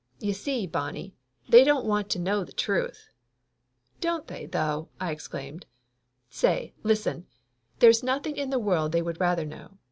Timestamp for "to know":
2.09-2.43